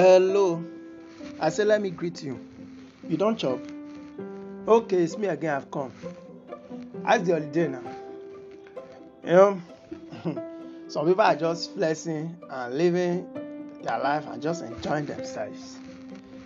[0.00, 0.64] Hello.
[1.38, 2.40] I say let me greet you.
[3.06, 3.58] You don't chop?
[4.66, 5.54] Okay, it's me again.
[5.54, 5.92] I've come.
[7.04, 7.82] How's the holiday now?
[9.22, 9.62] You know,
[10.88, 13.26] some people are just flexing and living
[13.82, 15.76] their life and just enjoying themselves.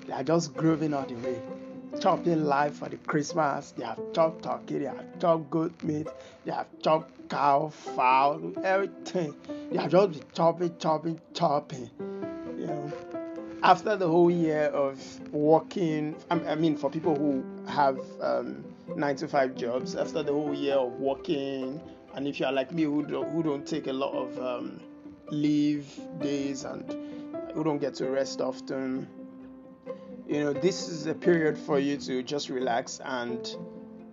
[0.08, 1.40] They are just grooving all the way,
[2.00, 3.70] chopping life for the Christmas.
[3.70, 6.08] They have chopped turkey, they have chopped goat meat,
[6.44, 9.32] they have chopped cow, fowl, everything.
[9.70, 11.88] They are just chopping, chopping, chopping.
[12.58, 12.92] You know,
[13.64, 15.00] after the whole year of
[15.32, 18.62] working, I mean, for people who have um,
[18.94, 21.80] nine to five jobs, after the whole year of working,
[22.14, 24.80] and if you are like me who don't, who don't take a lot of um,
[25.30, 25.88] leave
[26.20, 26.94] days and
[27.54, 29.08] who don't get to rest often,
[30.28, 33.56] you know, this is a period for you to just relax and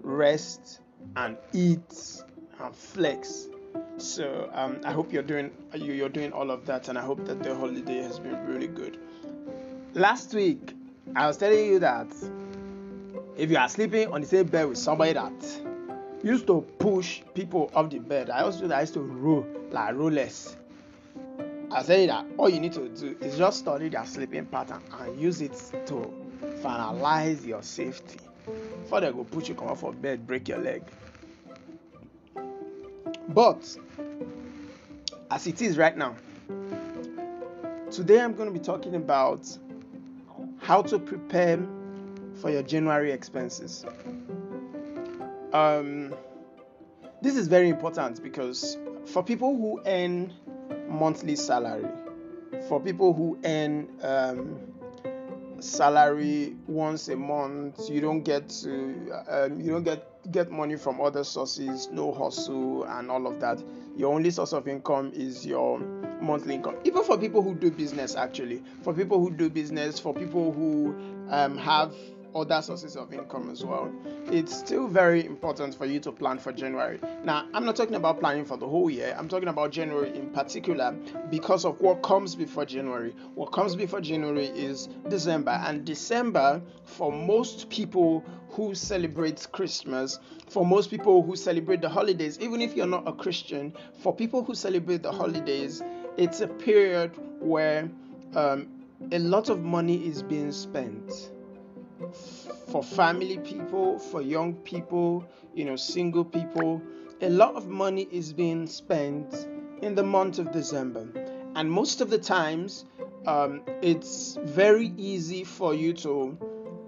[0.01, 0.79] rest
[1.17, 2.23] and eat
[2.61, 3.49] and flex.
[3.97, 7.43] So um, I hope you're doing you're doing all of that, and I hope that
[7.43, 8.97] the holiday has been really good.
[9.93, 10.73] Last week,
[11.17, 12.07] I was telling you that
[13.35, 15.33] if you are sleeping on the same bed with somebody that
[16.23, 20.55] used to push people off the bed, I also I used to roll like rollers.
[21.71, 25.19] I say that all you need to do is just study their sleeping pattern and
[25.19, 26.09] use it to
[26.63, 28.19] finalize your safety.
[28.83, 30.83] Before they go put you come off of bed, break your leg.
[33.27, 33.77] But
[35.29, 36.15] as it is right now,
[37.91, 39.45] today I'm going to be talking about
[40.61, 41.59] how to prepare
[42.35, 43.83] for your January expenses.
[45.53, 46.13] Um,
[47.21, 50.33] this is very important because for people who earn
[50.87, 51.89] monthly salary,
[52.69, 54.59] for people who earn um,
[55.59, 61.01] salary once a month, you don't get to um, you don't get get money from
[61.01, 63.63] other sources, no hustle and all of that.
[63.97, 65.81] Your only source of income is your
[66.21, 66.75] monthly income.
[66.83, 70.95] Even for people who do business, actually, for people who do business, for people who
[71.29, 71.93] um, have
[72.35, 73.91] other sources of income as well.
[74.27, 76.99] It's still very important for you to plan for January.
[77.23, 80.29] Now, I'm not talking about planning for the whole year, I'm talking about January in
[80.29, 80.91] particular
[81.29, 83.13] because of what comes before January.
[83.35, 90.65] What comes before January is December, and December, for most people who celebrate Christmas, for
[90.65, 94.55] most people who celebrate the holidays, even if you're not a Christian, for people who
[94.55, 95.81] celebrate the holidays,
[96.17, 97.89] it's a period where
[98.35, 98.67] um,
[99.11, 101.31] a lot of money is being spent
[102.71, 106.81] for family people, for young people, you know, single people.
[107.21, 109.47] A lot of money is being spent
[109.81, 111.07] in the month of December.
[111.55, 112.85] And most of the times,
[113.27, 116.37] um, it's very easy for you to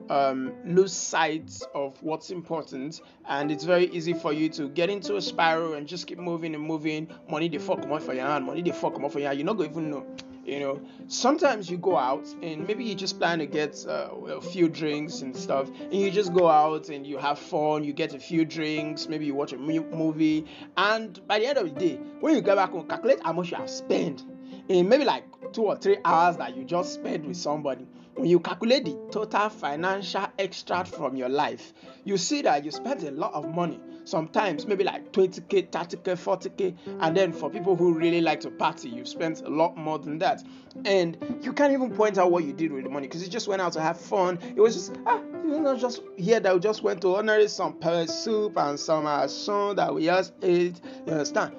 [0.09, 5.15] um, lose sight of what's important, and it's very easy for you to get into
[5.15, 7.07] a spiral and just keep moving and moving.
[7.29, 9.39] Money they fuck come for your hand, money they fuck come for your hand.
[9.39, 10.05] You're not going to even know
[10.45, 14.41] you know sometimes you go out and maybe you just plan to get uh, a
[14.41, 18.13] few drinks and stuff and you just go out and you have fun you get
[18.13, 20.45] a few drinks maybe you watch a movie
[20.77, 23.51] and by the end of the day when you get back home calculate how much
[23.51, 24.23] you have spent
[24.69, 27.85] in maybe like two or three hours that you just spent with somebody
[28.15, 33.03] when you calculate the total financial extract from your life you see that you spent
[33.03, 37.93] a lot of money sometimes maybe like 20k 30k 40k and then for people who
[37.93, 40.43] really like to party you've spent a lot more than that.
[40.85, 43.47] And you can't even point out what you did with the money because you just
[43.47, 44.39] went out to have fun.
[44.55, 47.73] It was just ah you know just here that we just went to honor some
[47.73, 49.27] pepper soup and some uh,
[49.73, 51.55] that we just ate you understand?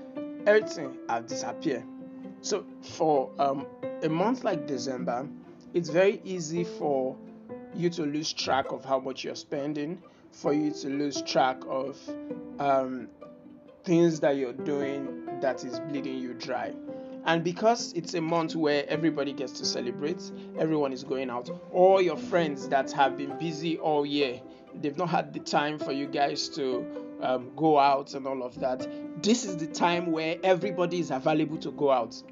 [0.46, 1.84] Everything have disappeared
[2.44, 3.66] so for um,
[4.02, 5.26] a month like december
[5.72, 7.16] it's very easy for
[7.74, 10.00] you to lose track of how much you're spending
[10.34, 11.96] for you to lose track of
[12.58, 13.08] um,
[13.84, 16.72] things that you're doing that is bleeding you dry.
[17.26, 21.48] And because it's a month where everybody gets to celebrate, everyone is going out.
[21.72, 24.40] All your friends that have been busy all year,
[24.74, 28.60] they've not had the time for you guys to um, go out and all of
[28.60, 28.86] that.
[29.22, 32.22] This is the time where everybody is available to go out.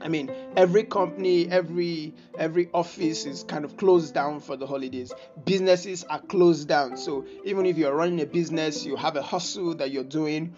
[0.00, 5.12] I mean, every company, every every office is kind of closed down for the holidays.
[5.44, 6.96] Businesses are closed down.
[6.96, 10.54] So even if you're running a business, you have a hustle that you're doing.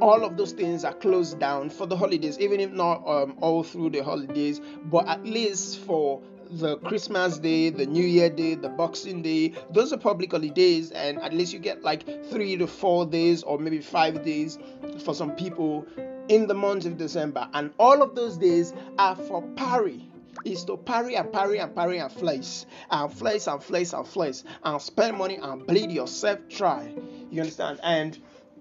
[0.00, 3.62] All of those things are closed down for the holidays, even if not um, all
[3.62, 8.68] through the holidays, but at least for the Christmas day, the New Year day, the
[8.68, 13.06] Boxing day, those are public holidays, and at least you get like three to four
[13.06, 14.58] days or maybe five days
[15.04, 15.86] for some people
[16.28, 17.48] in the month of December.
[17.54, 20.04] And all of those days are for parry.
[20.44, 24.44] Is to parry and parry and parry and flex and flex and flex and flex
[24.62, 26.94] and spend money and bleed yourself dry.
[27.28, 27.80] You understand?
[27.82, 28.16] And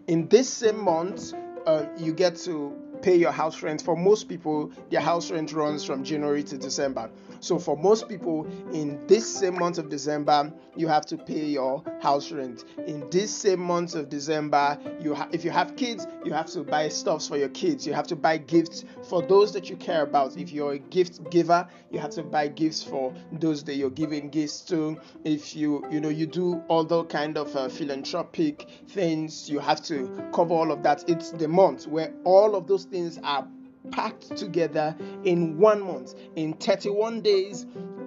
[0.07, 1.33] in this same month,
[1.68, 3.81] uh, you get to pay your house rent.
[3.81, 7.09] For most people, their house rent runs from January to December.
[7.39, 11.83] So for most people, in this same month of December, you have to pay your
[12.01, 12.65] house rent.
[12.88, 16.63] In this same month of December, you ha- if you have kids, you have to
[16.63, 17.85] buy stuffs for your kids.
[17.85, 20.35] You have to buy gifts for those that you care about.
[20.35, 24.29] If you're a gift giver, you have to buy gifts for those that you're giving
[24.29, 24.97] gifts to.
[25.23, 29.83] If you you know you do all other kind of uh, philanthropic things, you have
[29.83, 31.09] to cover all of that.
[31.09, 33.48] It's the month where all of those things are
[33.92, 36.13] packed together in one month.
[36.36, 37.66] In 31 days,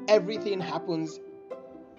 [0.08, 1.18] everything happens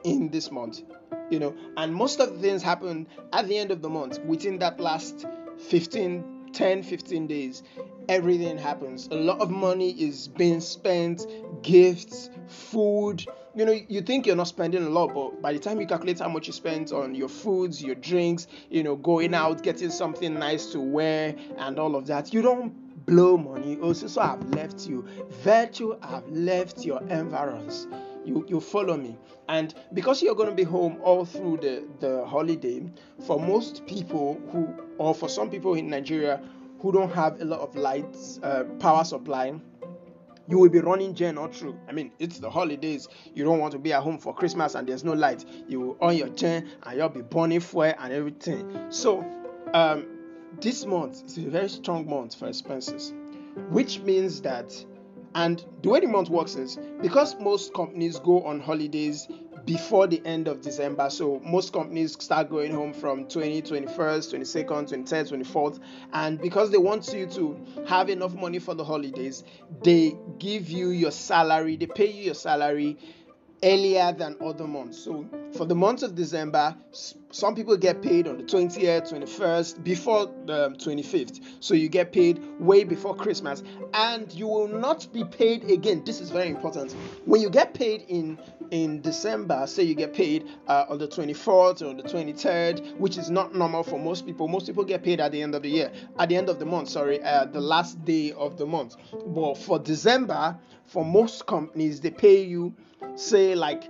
[0.04, 0.82] in this month.
[1.30, 4.60] You know, and most of the things happen at the end of the month within
[4.60, 5.26] that last
[5.58, 7.64] 15 10 15 days
[8.10, 11.26] everything happens a lot of money is being spent
[11.62, 13.26] gifts food
[13.56, 16.20] you know you think you're not spending a lot but by the time you calculate
[16.20, 20.34] how much you spent on your foods your drinks you know going out getting something
[20.36, 22.74] nice to wear and all of that you don't
[23.06, 23.78] blow money.
[23.82, 25.06] Also so i've left you.
[25.44, 27.88] Virtue i've left your environs.
[28.24, 29.18] You you follow me.
[29.50, 32.90] And because you're going to be home all through the the holiday
[33.26, 36.42] for most people who or for some people in nigeria
[36.80, 39.54] who don't have a lot of lights uh, power supply
[40.48, 41.78] you will be running gen all through.
[41.88, 43.08] I mean, it's the holidays.
[43.34, 45.46] You don't want to be at home for Christmas and there's no light.
[45.68, 48.88] You will on your gen and you'll be burning fuel and everything.
[48.90, 49.26] So,
[49.74, 50.06] um,
[50.60, 53.14] this month is a very strong month for expenses,
[53.70, 54.74] which means that,
[55.34, 59.28] and the way the month works is because most companies go on holidays
[59.66, 61.10] before the end of December.
[61.10, 65.80] So most companies start going home from 20, 21st, 22nd, 23rd, 24th.
[66.14, 69.44] And because they want you to have enough money for the holidays,
[69.84, 72.98] they give you your salary, they pay you your salary
[73.64, 74.98] earlier than other months.
[74.98, 75.26] So
[75.56, 76.76] for the month of December,
[77.32, 81.40] some people get paid on the 20th, 21st, before the 25th.
[81.60, 83.64] So you get paid way before Christmas,
[83.94, 86.04] and you will not be paid again.
[86.06, 86.94] This is very important.
[87.26, 88.38] When you get paid in
[88.72, 93.18] in December, say you get paid uh, on the 24th or on the 23rd, which
[93.18, 94.48] is not normal for most people.
[94.48, 96.66] Most people get paid at the end of the year, at the end of the
[96.66, 96.88] month.
[96.88, 98.96] Sorry, uh, the last day of the month.
[99.28, 102.74] But for December, for most companies, they pay you
[103.16, 103.84] say like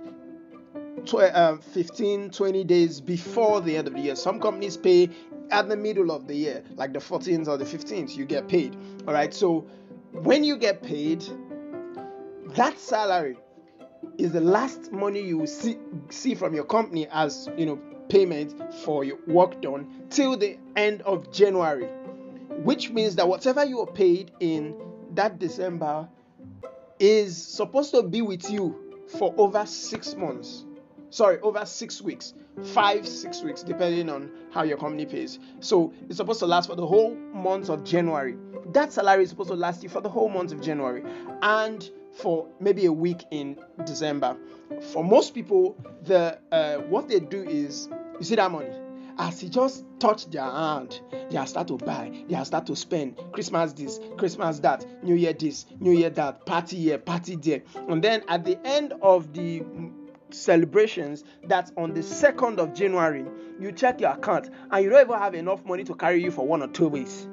[1.04, 5.08] tw- uh, 15 20 days before the end of the year some companies pay
[5.50, 8.76] at the middle of the year like the 14th or the 15th you get paid
[9.06, 9.60] all right so
[10.12, 11.24] when you get paid
[12.54, 13.36] that salary
[14.18, 15.76] is the last money you will see
[16.10, 17.76] see from your company as you know
[18.08, 18.54] payment
[18.84, 21.88] for your work done till the end of January
[22.62, 24.74] which means that whatever you are paid in
[25.14, 26.08] that December
[26.98, 30.64] is supposed to be with you for over six months.
[31.12, 32.32] Sorry, over six weeks,
[32.72, 35.38] five, six weeks, depending on how your company pays.
[35.60, 38.34] So it's supposed to last for the whole month of January.
[38.72, 41.02] That salary is supposed to last you for the whole month of January
[41.42, 44.38] and for maybe a week in December.
[44.92, 48.70] For most people, the uh, what they do is you see that money
[49.18, 52.74] as he just touch their hand they are start to buy they are start to
[52.74, 57.60] spend christmas this christmas that new year this new year that party here party there
[57.90, 59.62] and then at the end of the
[60.34, 63.24] celebrations that on the 2nd of january
[63.60, 66.46] you check your account and you don't even have enough money to carry you for
[66.46, 67.26] one or two weeks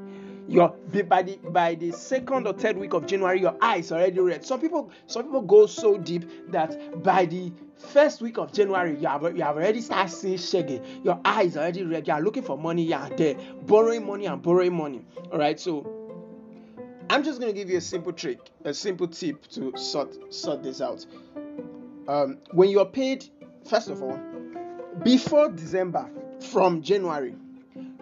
[0.50, 0.69] your
[1.07, 4.44] by the by the second or third week of January, your eyes already red.
[4.44, 9.07] Some people some people go so deep that by the first week of January, you
[9.07, 10.81] have you have already started seeing shaggy.
[11.04, 12.07] Your eyes already red.
[12.07, 12.83] You are looking for money.
[12.83, 13.35] You are there,
[13.68, 15.06] borrowing money and borrowing money.
[15.31, 15.95] All right, so.
[17.12, 20.62] I'm just going to give you a simple trick, a simple tip to sort sort
[20.62, 21.04] this out.
[22.09, 23.30] Um, when you're paid,
[23.69, 24.19] first of all,
[25.04, 26.09] before December
[26.49, 27.35] from January,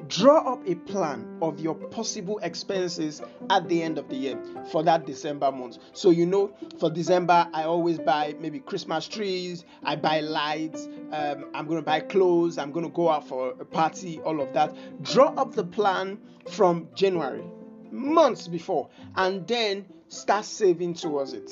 [0.07, 4.39] draw up a plan of your possible expenses at the end of the year
[4.71, 5.79] for that December month.
[5.91, 11.49] So you know, for December, I always buy maybe Christmas trees, I buy lights, um,
[11.53, 14.73] I'm gonna buy clothes, I'm gonna go out for a party, all of that.
[15.03, 16.17] Draw up the plan
[16.49, 17.43] from January,
[17.91, 18.87] months before,
[19.17, 21.51] and then start saving towards it.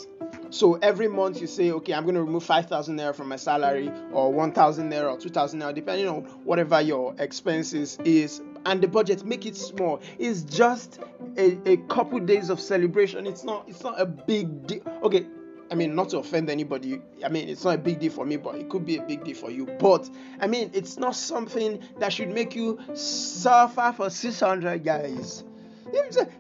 [0.50, 3.92] So every month you say, okay, I'm going to remove 5,000 naira from my salary
[4.12, 8.42] or 1,000 naira or 2,000 naira, depending on whatever your expenses is.
[8.66, 10.02] And the budget, make it small.
[10.18, 11.00] It's just
[11.38, 13.28] a, a couple days of celebration.
[13.28, 14.82] It's not it's not a big deal.
[15.04, 15.28] Okay,
[15.72, 18.38] I mean, not to offend anybody, I mean, it's not a big deal for me,
[18.38, 19.66] but it could be a big deal for you.
[19.66, 20.10] But
[20.40, 25.44] I mean, it's not something that should make you suffer for 600 guys.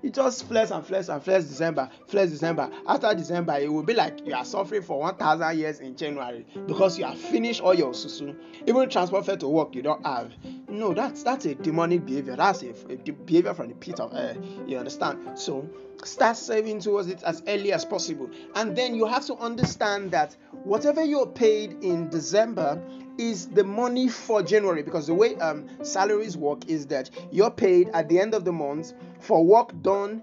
[0.01, 2.69] You just flex and flex and flex December, flex December.
[2.87, 6.99] After December, it will be like you are suffering for 1,000 years in January because
[6.99, 8.35] you have finished all your susu.
[8.67, 10.31] Even transport fare to work, you don't have.
[10.79, 12.35] No, that's that's a demonic behavior.
[12.35, 14.35] That's a, a behavior from the pit of hell.
[14.67, 15.37] You understand?
[15.37, 15.67] So
[16.03, 20.35] start saving towards it as early as possible, and then you have to understand that
[20.63, 22.81] whatever you're paid in December
[23.17, 27.89] is the money for January because the way um, salaries work is that you're paid
[27.93, 30.21] at the end of the month for work done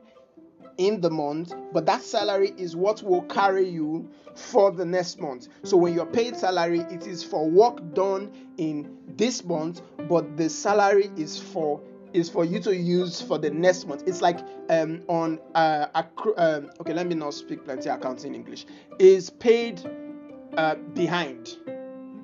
[0.79, 5.49] in the month, but that salary is what will carry you for the next month.
[5.63, 10.49] So when you're paid salary, it is for work done in this month, but the
[10.49, 11.81] salary is for
[12.13, 14.05] is for you to use for the next month.
[14.07, 18.41] It's like um on uh accru- um, okay, let me not speak plenty accounting in
[18.41, 18.67] English.
[18.99, 19.83] Is paid
[20.57, 21.57] uh behind,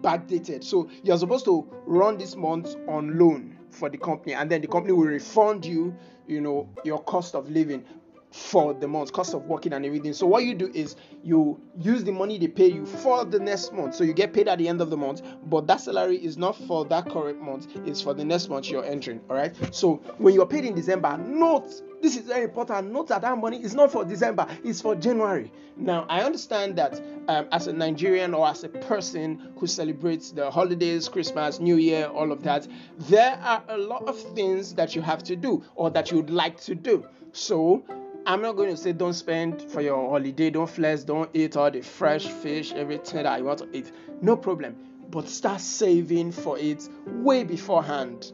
[0.03, 0.65] backdated.
[0.65, 4.69] So you're supposed to run this month on loan for the company, and then the
[4.69, 5.95] company will refund you,
[6.27, 7.85] you know, your cost of living
[8.31, 10.13] for the month, cost of working and everything.
[10.13, 13.73] So what you do is you use the money they pay you for the next
[13.73, 13.95] month.
[13.95, 16.57] So you get paid at the end of the month, but that salary is not
[16.57, 19.21] for that current month, it's for the next month you're entering.
[19.31, 19.55] All right.
[19.75, 22.93] So when you're paid in December, note this is very important.
[22.93, 25.51] Note that that money is not for December, it's for January.
[25.77, 30.51] Now, I understand that um, as a Nigerian or as a person who celebrates the
[30.51, 32.69] holidays, Christmas, New Year, all of that,
[33.01, 36.61] there are a lot of things that you have to do or that you'd like
[36.63, 37.05] to do.
[37.33, 37.85] So,
[38.29, 41.71] I'm not going to say don't spend for your holiday, don't flex, don't eat all
[41.71, 43.91] the fresh fish, everything that you want to eat.
[44.21, 44.77] No problem.
[45.11, 48.33] But start saving for it way beforehand.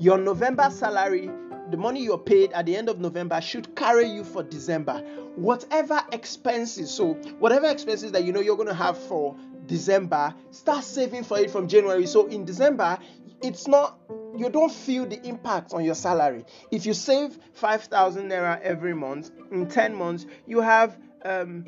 [0.00, 1.30] Your November salary,
[1.70, 4.98] the money you're paid at the end of November, should carry you for December.
[5.36, 9.36] Whatever expenses, so whatever expenses that you know you're going to have for
[9.66, 12.06] December, start saving for it from January.
[12.08, 12.98] So in December,
[13.42, 13.98] it's not
[14.36, 16.44] you don't feel the impact on your salary.
[16.70, 21.66] If you save 5,000 naira every month, in 10 months, you have um,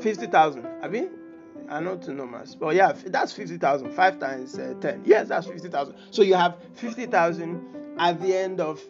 [0.00, 0.66] 50,000.
[0.82, 1.10] I mean,
[1.68, 3.92] I know know mass, but yeah, that's 50,000.
[3.92, 5.02] 5 times uh, 10.
[5.04, 5.94] Yes, that's 50,000.
[6.10, 8.80] So you have 50,000 at the end of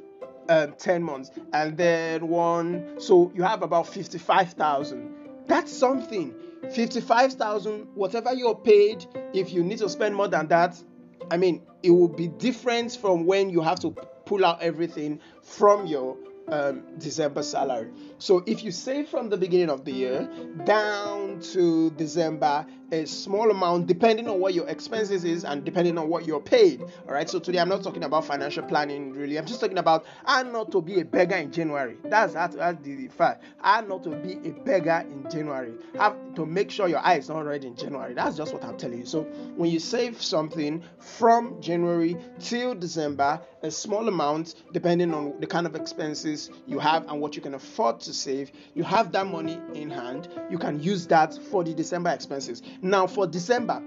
[0.48, 5.14] um, 10 months, and then one, so you have about 55,000.
[5.46, 6.34] That's something.
[6.74, 10.82] 55,000, whatever you're paid, if you need to spend more than that,
[11.30, 13.90] I mean, it will be different from when you have to
[14.24, 16.16] pull out everything from your
[16.48, 17.90] um, December salary.
[18.18, 20.28] So if you save from the beginning of the year
[20.64, 26.08] down to December, a small amount depending on what your expenses is and depending on
[26.08, 26.80] what you're paid.
[26.82, 27.28] All right.
[27.28, 29.38] So today I'm not talking about financial planning really.
[29.38, 31.96] I'm just talking about I'm not to be a beggar in January.
[32.04, 33.42] That's that's, that's the fact.
[33.60, 35.72] I'm not to be a beggar in January.
[35.98, 38.14] Have to make sure your eye is not red in January.
[38.14, 39.06] That's just what I'm telling you.
[39.06, 39.22] So
[39.56, 45.66] when you save something from January till December, a small amount depending on the kind
[45.66, 46.33] of expenses
[46.66, 50.28] you have and what you can afford to save, you have that money in hand.
[50.50, 52.62] You can use that for the December expenses.
[52.82, 53.82] Now, for December,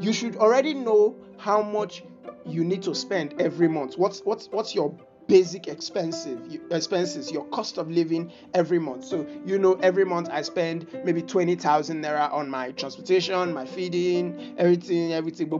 [0.00, 2.02] you should already know how much
[2.46, 3.98] you need to spend every month.
[3.98, 6.40] What's what's what's your basic expensive
[6.70, 9.04] expenses, your cost of living every month.
[9.04, 14.54] So you know every month I spend maybe 20,000 naira on my transportation, my feeding,
[14.58, 15.50] everything, everything,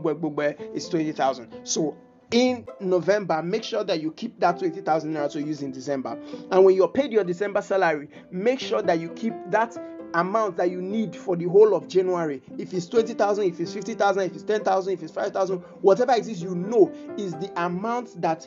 [0.75, 1.49] is 20,000.
[1.65, 1.97] So
[2.33, 6.19] in November, make sure that you keep that 20,000 naira to use in December.
[6.51, 9.77] And when you're paid your December salary, make sure that you keep that
[10.15, 12.43] amount that you need for the whole of January.
[12.59, 16.43] If it's 20,000, if it's 50,000, if it's 10,000, if it's 5,000, whatever it is,
[16.43, 18.47] you know is the amount that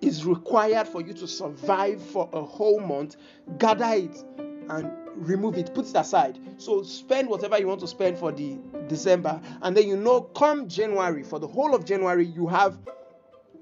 [0.00, 3.16] is required for you to survive for a whole month.
[3.58, 4.24] Gather it
[4.68, 6.38] and remove it, put it aside.
[6.58, 8.58] So spend whatever you want to spend for the
[8.88, 12.78] December, and then you know, come January, for the whole of January, you have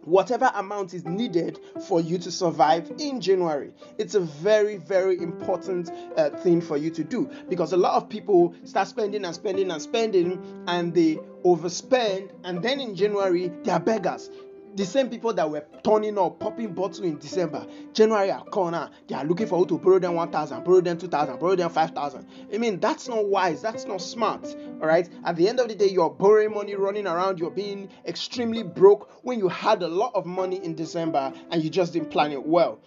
[0.09, 3.73] whatever amount is needed for you to survive in January.
[3.99, 8.09] It's a very, very important uh, thing for you to do because a lot of
[8.09, 13.71] people start spending and spending and spending and they overspend, and then in January, they
[13.71, 14.31] are beggars
[14.79, 19.15] the same people that were turning up, popping bottle in December, January are corner, they
[19.15, 22.27] are looking for to borrow them 1,000, borrow them 2,000, borrow them 5,000.
[22.53, 24.47] I mean, that's not wise, that's not smart.
[24.81, 27.89] All right, at the end of the day, you're borrowing money, running around, you're being
[28.07, 32.11] extremely broke when you had a lot of money in December and you just didn't
[32.11, 32.81] plan it well.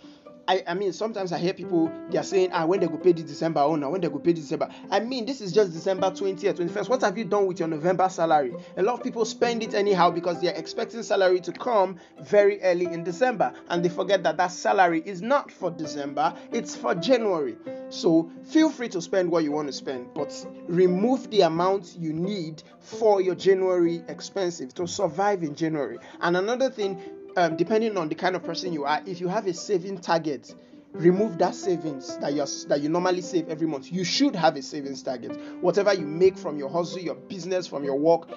[0.51, 3.13] I, I mean, sometimes I hear people they are saying, ah, when they go pay
[3.13, 4.67] this December, oh no, when they go pay this December.
[4.89, 6.89] I mean, this is just December 20th, 21st.
[6.89, 8.53] What have you done with your November salary?
[8.75, 12.86] A lot of people spend it anyhow because they're expecting salary to come very early
[12.88, 17.55] in December, and they forget that that salary is not for December, it's for January.
[17.88, 20.34] So feel free to spend what you want to spend, but
[20.67, 25.98] remove the amount you need for your January expenses to survive in January.
[26.20, 27.01] And another thing,
[27.38, 30.54] um, depending on the kind of person you are, if you have a saving target,
[30.94, 33.92] remove that savings that you that you normally save every month.
[33.92, 35.40] You should have a savings target.
[35.62, 38.30] Whatever you make from your hustle, your business, from your work,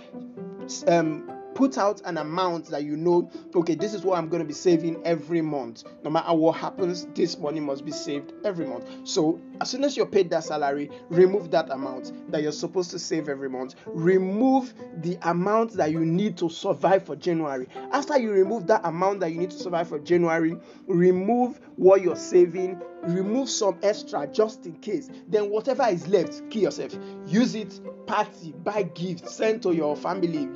[0.87, 4.47] um, put out an amount that you know, okay, this is what I'm going to
[4.47, 5.85] be saving every month.
[6.03, 8.87] No matter what happens, this money must be saved every month.
[9.05, 12.99] So as soon as you're paid that salary, remove that amount that you're supposed to
[12.99, 13.75] save every month.
[13.87, 17.68] Remove the amount that you need to survive for January.
[17.92, 20.56] After you remove that amount that you need to survive for January,
[20.87, 25.11] remove what you're saving, remove some extra just in case.
[25.28, 26.96] Then whatever is left, kill yourself.
[27.26, 30.49] Use it, party, buy gifts, send to your family,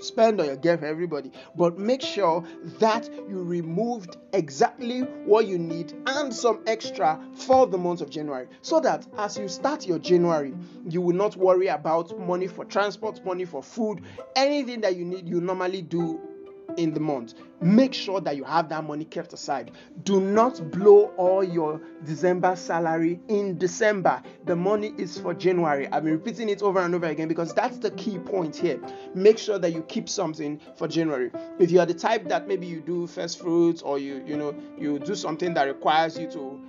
[0.00, 2.44] spend on your gift everybody but make sure
[2.78, 8.35] that you removed exactly what you need and some extra for the month of january
[8.62, 10.52] so that as you start your january
[10.88, 14.00] you will not worry about money for transport money for food
[14.34, 16.20] anything that you need you normally do
[16.76, 17.34] in the month.
[17.60, 19.72] Make sure that you have that money kept aside.
[20.04, 24.22] Do not blow all your December salary in December.
[24.44, 25.88] The money is for January.
[25.88, 28.80] I've been repeating it over and over again because that's the key point here.
[29.14, 31.30] Make sure that you keep something for January.
[31.58, 34.54] If you are the type that maybe you do first fruits or you you know
[34.78, 36.60] you do something that requires you to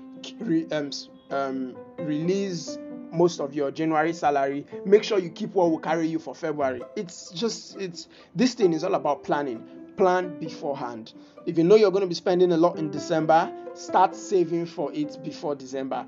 [0.72, 0.92] um,
[1.32, 2.78] um, release
[3.12, 6.82] most of your January salary, make sure you keep what will carry you for February.
[6.96, 9.64] It's just it's this thing is all about planning
[9.98, 11.14] plan beforehand.
[11.46, 14.94] If you know you're going to be spending a lot in December, start saving for
[14.94, 16.06] it before December.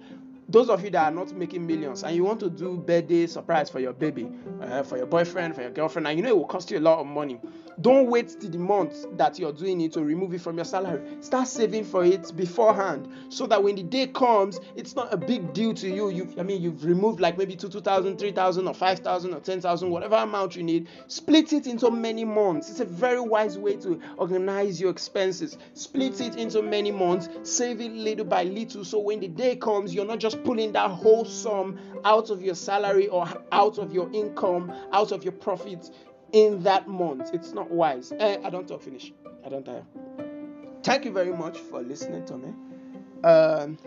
[0.50, 3.70] Those of you that are not making millions and you want to do birthday surprise
[3.70, 4.29] for your baby,
[4.62, 6.82] uh, for your boyfriend, for your girlfriend, and you know it will cost you a
[6.82, 7.39] lot of money,
[7.82, 11.01] don't wait till the month that you're doing it to remove it from your salary.
[11.22, 15.53] Start saving for it beforehand so that when the day comes, it's not a big
[15.53, 16.10] deal to you.
[16.10, 20.15] You I mean you've removed like maybe two, 2,000, 3,000 or 5,000 or 10,000, whatever
[20.15, 20.89] amount you need.
[21.08, 22.70] Split it into many months.
[22.70, 25.58] It's a very wise way to organize your expenses.
[25.74, 29.94] Split it into many months, save it little by little so when the day comes,
[29.94, 34.12] you're not just pulling that whole sum out of your salary or out of your
[34.13, 35.91] income, out of your profits
[36.31, 37.31] in that month.
[37.34, 38.12] It's not wise.
[38.19, 39.12] Eh, I don't talk finish.
[39.46, 39.86] I don't tire.
[40.84, 42.53] Thank you very much for listening to me.
[43.24, 43.77] Um,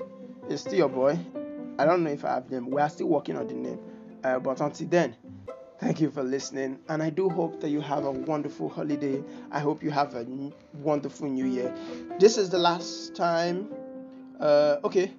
[0.49, 1.19] it's still your boy.
[1.79, 2.71] I don't know if I have name.
[2.71, 3.79] We are still working on the name.
[4.23, 5.17] Uh, but until then,
[5.81, 6.79] thank you for listening.
[6.89, 9.23] And I do hope that you have a wonderful holiday.
[9.51, 10.27] I hope you have a
[10.75, 11.75] wonderful new year.
[12.19, 13.69] This is the last time.
[14.39, 15.13] Uh, okay.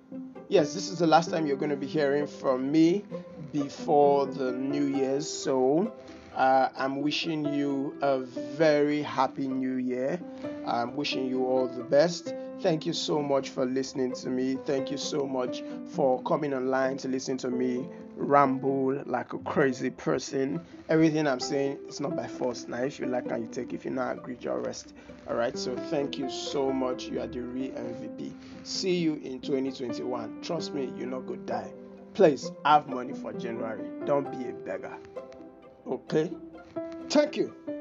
[0.54, 3.04] Yes, this is the last time you're going to be hearing from me
[3.52, 5.28] before the New Year's.
[5.28, 5.92] So
[6.36, 10.22] uh, I'm wishing you a very happy new year.
[10.68, 12.36] I'm wishing you all the best.
[12.62, 14.60] Thank you so much for listening to me.
[14.64, 17.90] Thank you so much for coming online to listen to me
[18.24, 20.62] ramble like a crazy person.
[20.90, 22.68] Everything I'm saying is not by force.
[22.68, 24.94] Now, if you like and you take, if you not agree, you rest.
[25.28, 25.58] All right.
[25.58, 27.06] So thank you so much.
[27.06, 28.34] You are the real MVP.
[28.64, 30.42] See you in 2021.
[30.42, 31.74] Trust me, you're not gonna die.
[32.14, 33.90] Please have money for January.
[34.06, 34.98] Don't be a beggar.
[35.88, 36.32] Okay?
[37.10, 37.73] Thank you.